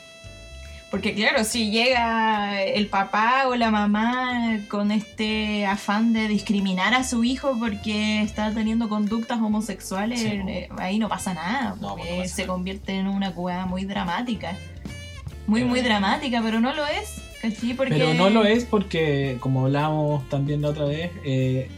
[0.92, 7.06] Porque claro, si llega el papá o la mamá con este afán de discriminar a
[7.06, 12.12] su hijo porque está teniendo conductas homosexuales, Sí, eh, ahí no pasa nada, No, porque
[12.18, 12.54] no pasa se nada.
[12.54, 14.58] convierte en una jugada muy dramática.
[15.48, 15.84] Muy, muy Eh.
[15.84, 17.22] dramática, pero no lo es,
[17.90, 21.70] Pero no lo es porque, como hablábamos también la otra vez, eh,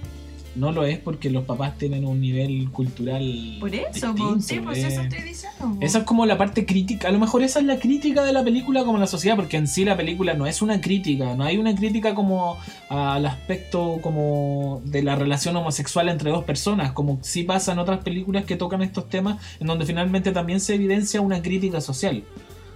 [0.55, 3.57] no lo es porque los papás tienen un nivel cultural.
[3.59, 4.87] Por eso, distinto, pues, sí, pues eh.
[4.87, 5.77] eso estoy diciendo.
[5.81, 7.07] Esa es como la parte crítica.
[7.07, 9.67] A lo mejor esa es la crítica de la película como la sociedad, porque en
[9.67, 12.57] sí la película no es una crítica, no hay una crítica como
[12.89, 18.03] al aspecto como de la relación homosexual entre dos personas, como sí pasa en otras
[18.03, 22.23] películas que tocan estos temas, en donde finalmente también se evidencia una crítica social.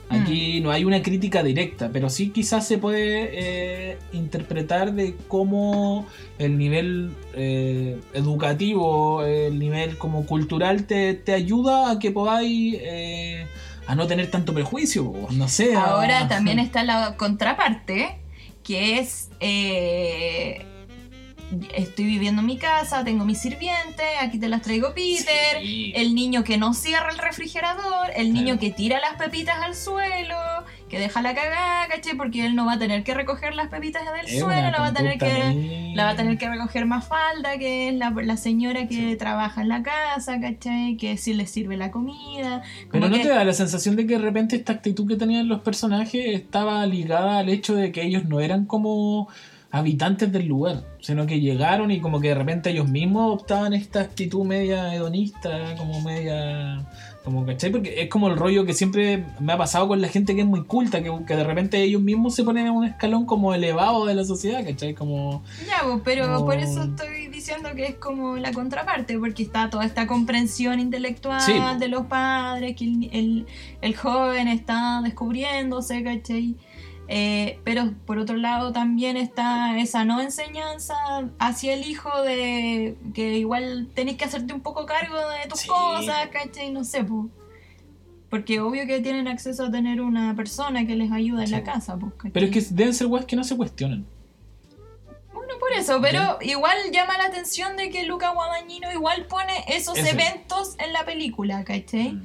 [0.09, 3.29] Aquí no hay una crítica directa, pero sí quizás se puede
[3.91, 6.05] eh, interpretar de cómo
[6.39, 13.47] el nivel eh, educativo, el nivel como cultural te, te ayuda a que podáis eh,
[13.85, 15.75] a no tener tanto prejuicio, no sé.
[15.75, 18.17] a- Ahora también está la contraparte,
[18.63, 19.29] que es...
[21.75, 25.93] estoy viviendo en mi casa, tengo mis sirvientes, aquí te las traigo Peter, Sí.
[25.95, 28.59] el niño que no cierra el refrigerador, el niño Claro.
[28.59, 30.35] que tira las pepitas al suelo,
[30.89, 32.15] que deja la cagada, ¿caché?
[32.15, 34.87] Porque él no va a tener que recoger las pepitas del Es suelo, la va
[34.87, 35.93] a tener que...
[35.95, 39.61] La va a tener que recoger más falda, que es la, la señora que trabaja
[39.61, 40.95] en la casa, ¿cachai?
[40.97, 42.61] Que sí le sirve la comida.
[42.91, 45.47] Pero no que- te da la sensación de que de repente esta actitud que tenían
[45.47, 49.27] los personajes estaba ligada al hecho de que ellos no eran como
[49.71, 54.01] habitantes del lugar, sino que llegaron y como que de repente ellos mismos adoptaban esta
[54.01, 56.85] actitud media hedonista, como media...
[57.23, 57.71] Como, ¿cachai?
[57.71, 60.47] Porque es como el rollo que siempre me ha pasado con la gente que es
[60.47, 64.05] muy culta, que, que de repente ellos mismos se ponen en un escalón como elevado
[64.05, 64.93] de la sociedad, ¿cachai?
[64.93, 65.43] Como...
[65.67, 69.83] Ya, pues, pero por eso estoy diciendo que es como la contraparte, porque está toda
[69.83, 73.45] esta comprensión intelectual Sí, de los padres, que el, el-
[73.81, 76.55] el joven está descubriéndose, ¿cachai?
[77.09, 80.93] Eh, pero por otro lado también está esa no enseñanza
[81.39, 85.67] hacia el hijo de que igual tenés que hacerte un poco cargo de tus Sí.
[85.69, 86.69] cosas, ¿cachai?
[86.71, 87.27] No sé, pues.
[88.29, 91.53] Porque obvio que tienen acceso a tener una persona que les ayuda en Sí.
[91.53, 92.11] la casa, pues.
[92.33, 94.05] Pero es que deben ser weas que no se cuestionan.
[95.33, 99.97] Bueno, por eso, pero igual llama la atención de que Luca Guadagnino igual pone esos
[99.97, 100.09] Ese.
[100.09, 102.19] eventos en la película, ¿cachai?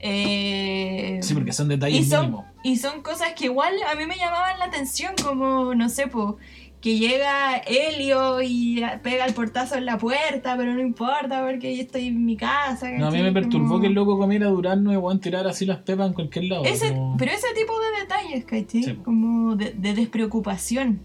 [0.00, 2.44] Eh, Sí, porque son y detalles son, mínimos.
[2.62, 6.36] Y son cosas que igual a mí me llamaban la atención, como, no sé, po,
[6.80, 11.82] que llega Helio y pega el portazo en la puerta, pero no importa porque yo
[11.82, 12.88] estoy en mi casa.
[12.92, 15.66] No, a mí me perturbó Como- que el loco comiera durazno y weón tirar así
[15.66, 16.64] las pepas en cualquier lado.
[16.64, 18.82] Ese, como- pero ese tipo de detalles, ¿cachai?
[18.84, 18.94] Sí.
[19.04, 21.00] Como de, de despreocupación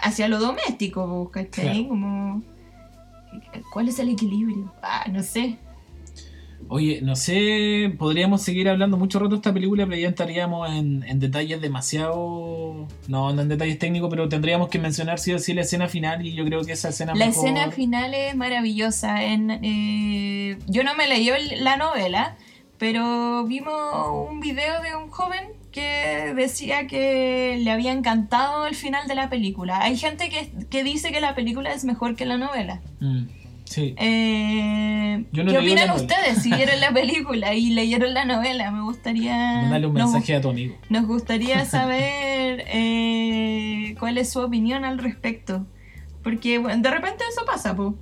[0.00, 1.64] hacia lo doméstico, ¿cachai?
[1.64, 1.88] Claro.
[1.88, 2.42] Como...
[3.72, 4.72] ¿Cuál es el equilibrio?
[4.82, 5.58] Ah, no sé.
[6.70, 11.02] Oye, no sé, podríamos seguir hablando mucho rato de esta película, pero ya entraríamos en,
[11.04, 12.86] en detalles demasiado...
[13.08, 16.24] No, no en detalles técnicos, pero tendríamos que mencionar sí o sí la escena final
[16.26, 19.24] y yo creo que esa escena La mejor- escena final es maravillosa.
[19.24, 22.36] En, eh, yo no me leí la novela,
[22.76, 23.72] pero vimos
[24.30, 29.28] un video de un joven que decía que le había encantado el final de la
[29.28, 29.80] película.
[29.82, 32.80] Hay gente que, que dice que la película es mejor que la novela.
[33.00, 33.24] Mm,
[33.68, 33.94] sí.
[33.98, 38.70] Eh, Yo no ¿Qué opinan ustedes si vieron la película y leyeron la novela?
[38.70, 39.34] Me gustaría...
[39.62, 40.76] Mandale un nos- mensaje a tu amigo.
[40.88, 45.66] nos gustaría saber eh, cuál es su opinión al respecto.
[46.22, 47.94] Porque bueno, de repente eso pasa, po.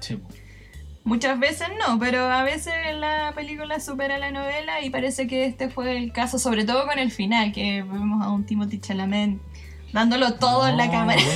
[0.00, 0.28] Sí, po.
[1.04, 5.68] Muchas veces no, pero a veces la película supera la novela y parece que este
[5.68, 9.36] fue el caso, sobre todo con el final, que vemos a un Timothy Chalamet
[9.92, 11.20] dándolo todo en la cámara.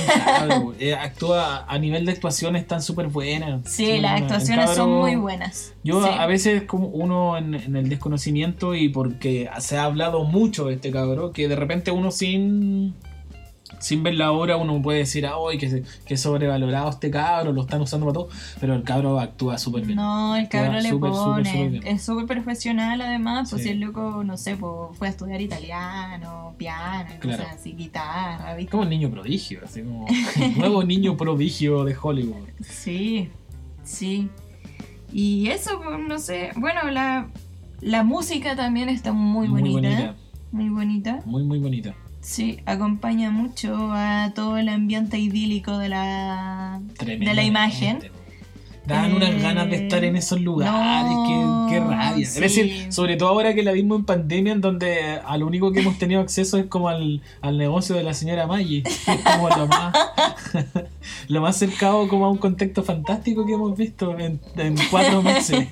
[0.79, 3.61] Eh, actúa a nivel de actuación están súper buenas.
[3.71, 5.73] Sí, las actuaciones son muy buenas.
[5.83, 6.09] Yo Sí.
[6.17, 10.75] a veces como uno en, en el desconocimiento y porque se ha hablado mucho de
[10.75, 12.95] este cabrón, que de repente uno sin
[13.79, 17.61] sin ver la obra uno puede decir, ay, que, se- que sobrevalorado este cabro, lo
[17.61, 19.95] están usando para todo, pero el cabro actúa súper bien.
[19.97, 21.13] No, el Actúa cabro le pone.
[21.51, 21.87] súper bien.
[21.87, 23.67] es súper profesional además, pues Sí.
[23.69, 27.43] si el loco, no sé, pues fue a estudiar italiano, piano, Claro.
[27.43, 28.71] cosas así, guitarra, ¿viste?
[28.71, 30.05] Como el niño prodigio, así como
[30.57, 32.47] nuevo niño prodigio de Hollywood.
[32.61, 33.29] Sí,
[33.83, 34.29] sí.
[35.11, 37.27] Y eso, no sé, bueno, la,
[37.81, 39.69] la música también está muy bonita.
[39.71, 40.15] Muy bonita,
[40.51, 41.19] Muy bonita.
[41.25, 41.95] muy muy bonita.
[42.27, 47.99] Sí, acompaña mucho a todo el ambiente idílico de la, de la imagen.
[48.87, 52.25] Dan Eh, unas ganas de estar en esos lugares, no, qué, qué rabia.
[52.25, 52.35] sí.
[52.35, 55.71] Es decir, sobre todo ahora que la vimos en pandemia, en donde a lo único
[55.71, 58.83] que hemos tenido acceso es como al, al negocio de la señora Maggi.
[58.85, 59.93] Es como lo más,
[61.27, 65.67] lo más cercano como a un contexto fantástico que hemos visto en, en cuatro meses.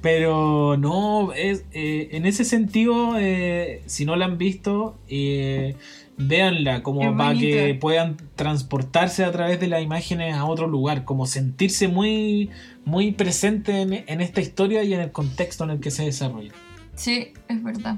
[0.00, 5.74] Pero no, es, eh, en ese sentido, eh, si no la han visto, eh,
[6.18, 11.04] véanla como Es para que puedan transportarse a través de las imágenes a otro lugar,
[11.04, 12.50] como sentirse muy,
[12.84, 16.52] muy presente en, en esta historia y en el contexto en el que se desarrolla.
[16.94, 17.96] Sí, es verdad.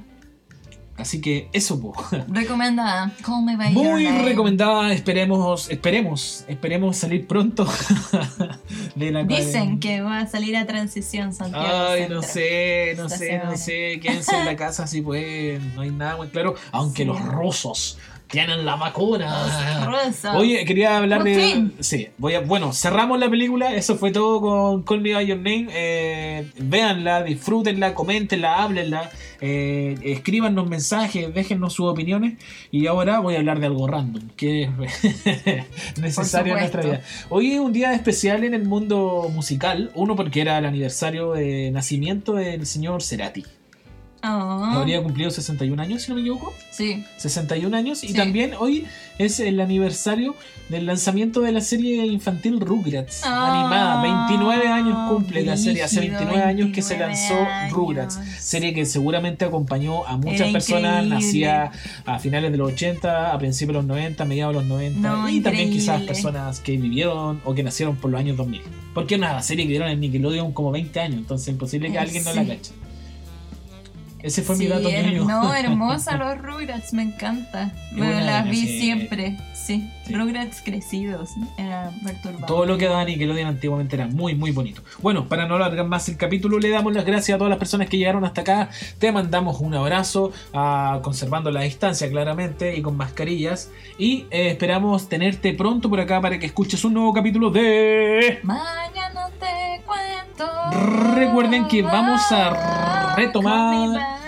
[1.00, 1.94] Así que eso, po.
[2.28, 3.10] Recomendada.
[3.24, 4.92] Call me by muy recomendada.
[4.92, 7.66] Esperemos, esperemos, esperemos salir pronto
[8.94, 11.66] de la Dicen que va a salir a transición Santiago.
[11.66, 13.98] Ay, no sé, no sé, no sé.
[14.02, 15.74] Quédense en la casa si pueden.
[15.74, 16.54] No hay nada muy claro.
[16.70, 17.06] Aunque Sí.
[17.06, 17.98] los rusos
[18.30, 19.90] tienen la vacuna.
[20.36, 21.70] Oye, quería hablar de.
[21.80, 22.40] Sí, voy a.
[22.40, 23.74] Bueno, cerramos la película.
[23.74, 25.68] Eso fue todo con Call Me By Your Name.
[25.70, 29.10] Eh, véanla, disfrútenla, coméntenla, háblenla.
[29.40, 32.38] Eh, escríbanos mensajes, déjennos sus opiniones.
[32.70, 37.02] Y ahora voy a hablar de algo random, que es necesario en nuestra vida.
[37.28, 39.90] Hoy es un día especial en el mundo musical.
[39.94, 43.44] Uno, porque era el aniversario de nacimiento del señor Cerati.
[44.22, 46.52] Oh, Habría cumplido 61 años, si no me equivoco.
[46.70, 47.04] Sí.
[47.16, 48.04] 61 años.
[48.04, 48.14] Y Sí.
[48.14, 48.86] también hoy
[49.18, 50.36] es el aniversario
[50.68, 54.02] del lanzamiento de la serie infantil Rugrats Ah, animada.
[54.02, 55.82] 29 años cumple la serie.
[55.82, 57.72] Hace brígido, 29 años que se 29 lanzó años.
[57.72, 58.20] Rugrats.
[58.38, 61.04] Serie que seguramente acompañó a muchas Era personas.
[61.04, 61.14] increíble.
[61.14, 61.70] Nacía
[62.04, 65.00] a finales de los 80, a principios de los 90, a mediados de los 90.
[65.08, 66.06] No, y también quizás increíble.
[66.12, 68.60] personas que vivieron o que nacieron por los años 2000.
[68.94, 71.18] Porque es una serie que dieron en Nickelodeon como 20 años.
[71.20, 72.36] Entonces es imposible que Eh, alguien no sí.
[72.38, 72.72] la cache.
[74.22, 75.24] Ese fue mi dato her- mío.
[75.24, 77.72] No, hermosa los Rugrats, me encanta.
[77.96, 79.36] Una las vi siempre.
[79.54, 79.88] Sí.
[80.06, 80.14] sí.
[80.14, 81.30] Rugrats crecidos.
[81.56, 82.46] Era perturbador.
[82.46, 84.82] Todo lo que daba Nickelodeon antiguamente era muy, muy bonito.
[85.00, 87.88] Bueno, para no alargar más el capítulo, le damos las gracias a todas las personas
[87.88, 88.70] que llegaron hasta acá.
[88.98, 93.70] Te mandamos un abrazo, ah, conservando la distancia claramente y con mascarillas.
[93.98, 98.40] Y eh, esperamos tenerte pronto por acá para que escuches un nuevo capítulo de...
[98.42, 101.14] Mañana te cuento.
[101.14, 104.20] Recuerden que vamos a retomar-.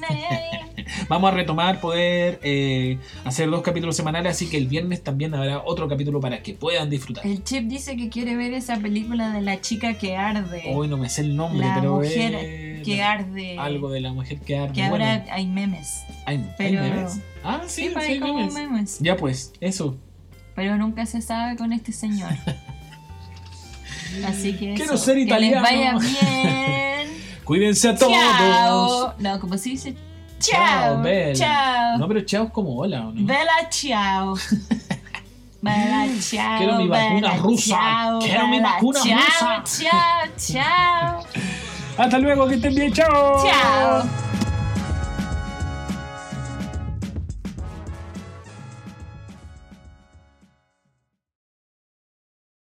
[1.08, 5.62] Vamos a retomar poder eh, hacer dos capítulos semanales, así que el viernes también habrá
[5.64, 7.26] otro capítulo para que puedan disfrutar.
[7.26, 10.62] El chip dice que quiere ver esa película de la chica que arde.
[10.72, 13.58] Hoy no me sé el nombre, la pero mujer que arde.
[13.58, 14.72] Algo de la mujer que arde.
[14.72, 16.04] Que Bueno, ahora hay memes.
[16.26, 17.20] ¿Hay, memes?
[17.42, 18.54] Ah, sí, Sí, sí, hay memes.
[18.54, 18.98] memes.
[19.00, 19.96] Ya pues, eso.
[20.54, 22.30] Pero nunca se sabe con este señor.
[24.26, 24.74] Así que.
[24.74, 25.60] Quiero eso, ser Que italiano.
[25.60, 26.89] les vaya bien.
[27.50, 28.12] Cuídense a todos.
[28.12, 29.14] Chao.
[29.18, 29.96] No, como se dice.
[30.38, 31.02] Chao.
[31.02, 31.34] Bella.
[31.34, 31.98] Chao.
[31.98, 33.26] No, pero chao es como hola, ¿o no?
[33.26, 34.36] Bella, chao.
[35.60, 36.58] Bella, chao.
[36.58, 37.74] Quiero mi vacuna bella, rusa.
[37.74, 39.64] chao, Quiero mi vacuna chao, rusa.
[39.64, 41.24] Chao, chao.
[41.98, 43.44] Hasta luego, que estén bien, chao.
[43.44, 44.04] Chao.